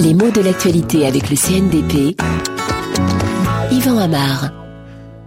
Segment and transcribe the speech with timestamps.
[0.00, 2.16] Les mots de l'actualité avec le CNDP.
[3.72, 4.52] Yvan Amar.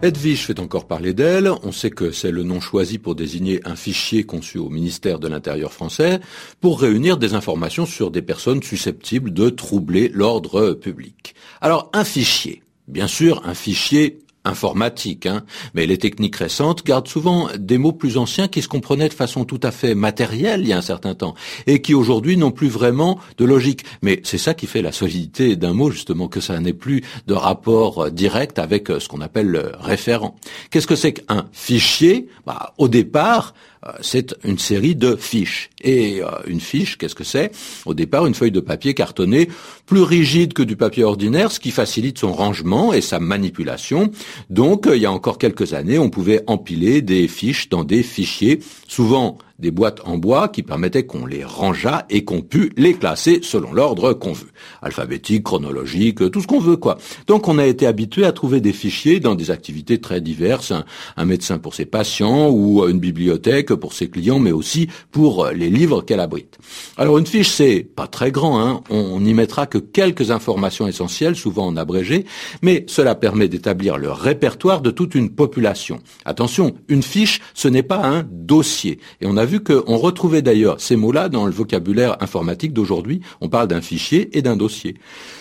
[0.00, 1.50] Edwige fait encore parler d'elle.
[1.62, 5.28] On sait que c'est le nom choisi pour désigner un fichier conçu au ministère de
[5.28, 6.20] l'Intérieur français
[6.62, 11.34] pour réunir des informations sur des personnes susceptibles de troubler l'ordre public.
[11.60, 12.62] Alors, un fichier.
[12.86, 15.44] Bien sûr, un fichier informatique, hein.
[15.74, 19.44] mais les techniques récentes gardent souvent des mots plus anciens qui se comprenaient de façon
[19.44, 21.34] tout à fait matérielle il y a un certain temps,
[21.66, 23.84] et qui aujourd'hui n'ont plus vraiment de logique.
[24.02, 27.34] Mais c'est ça qui fait la solidité d'un mot, justement, que ça n'ait plus de
[27.34, 30.36] rapport direct avec ce qu'on appelle le référent.
[30.70, 32.28] Qu'est-ce que c'est qu'un fichier?
[32.46, 33.54] Bah, Au départ,
[33.86, 35.70] euh, c'est une série de fiches.
[35.82, 37.52] Et euh, une fiche, qu'est-ce que c'est?
[37.86, 39.48] Au départ, une feuille de papier cartonné,
[39.86, 44.10] plus rigide que du papier ordinaire, ce qui facilite son rangement et sa manipulation.
[44.50, 48.02] Donc, euh, il y a encore quelques années, on pouvait empiler des fiches dans des
[48.02, 52.94] fichiers, souvent des boîtes en bois qui permettaient qu'on les rangeât et qu'on pût les
[52.94, 54.50] classer selon l'ordre qu'on veut.
[54.82, 56.98] Alphabétique, chronologique, tout ce qu'on veut, quoi.
[57.26, 60.72] Donc on a été habitué à trouver des fichiers dans des activités très diverses,
[61.16, 65.70] un, médecin pour ses patients ou une bibliothèque pour ses clients, mais aussi pour les
[65.70, 66.58] livres qu'elle abrite.
[66.96, 68.80] Alors une fiche, c'est pas très grand, hein.
[68.90, 72.24] on n'y mettra que quelques informations essentielles, souvent en abrégé,
[72.62, 75.98] mais cela permet d'établir le répertoire de toute une population.
[76.24, 79.00] Attention, une fiche, ce n'est pas un dossier.
[79.20, 83.20] Et on a vu qu'on retrouvait d'ailleurs ces mots-là dans le vocabulaire informatique d'aujourd'hui.
[83.40, 84.94] On parle d'un fichier et d'un dossier.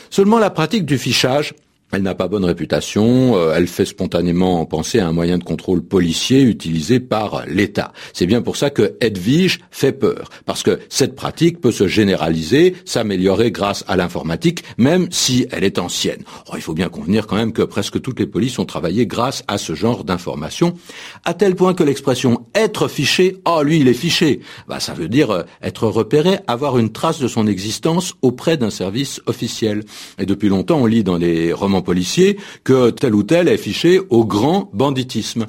[0.09, 1.53] Seulement la pratique du fichage
[1.91, 5.81] elle n'a pas bonne réputation, euh, elle fait spontanément penser à un moyen de contrôle
[5.81, 7.93] policier utilisé par l'État.
[8.13, 12.75] C'est bien pour ça que Edwige fait peur, parce que cette pratique peut se généraliser,
[12.83, 16.23] s'améliorer grâce à l'informatique, même si elle est ancienne.
[16.47, 19.43] Oh, il faut bien convenir quand même que presque toutes les polices ont travaillé grâce
[19.47, 20.73] à ce genre d'informations,
[21.23, 25.07] à tel point que l'expression être fiché, oh lui il est fiché, bah, ça veut
[25.07, 29.83] dire euh, être repéré, avoir une trace de son existence auprès d'un service officiel.
[30.19, 34.01] Et depuis longtemps on lit dans les romans policier que tel ou tel est fiché
[34.09, 35.47] au grand banditisme.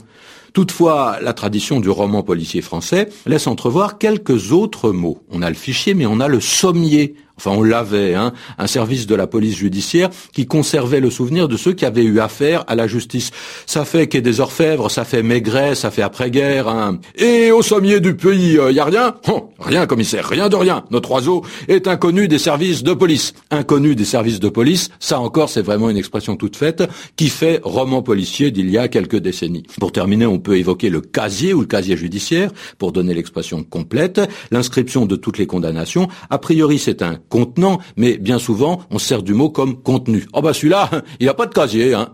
[0.52, 5.22] Toutefois, la tradition du roman policier français laisse entrevoir quelques autres mots.
[5.30, 9.06] On a le fichier, mais on a le sommier enfin on l'avait, hein, un service
[9.06, 12.74] de la police judiciaire qui conservait le souvenir de ceux qui avaient eu affaire à
[12.74, 13.30] la justice.
[13.66, 16.68] Ça fait qu'est des orfèvres, ça fait Maigret, ça fait après-guerre.
[16.68, 16.98] Hein.
[17.16, 20.56] Et au sommier du pays, il euh, y a rien oh, Rien, commissaire, rien de
[20.56, 20.84] rien.
[20.90, 23.34] Notre oiseau est inconnu des services de police.
[23.50, 26.84] Inconnu des services de police, ça encore c'est vraiment une expression toute faite
[27.16, 29.64] qui fait roman policier d'il y a quelques décennies.
[29.80, 34.20] Pour terminer, on peut évoquer le casier ou le casier judiciaire pour donner l'expression complète,
[34.50, 36.08] l'inscription de toutes les condamnations.
[36.30, 40.26] A priori, c'est un contenant, mais bien souvent, on sert du mot comme contenu.
[40.32, 40.90] Oh bah celui-là,
[41.20, 41.94] il n'a pas de casier.
[41.94, 42.08] Hein.